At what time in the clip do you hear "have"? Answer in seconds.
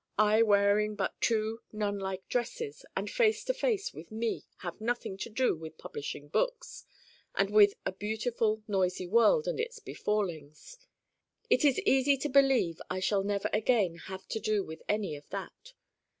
4.61-4.81, 14.09-14.27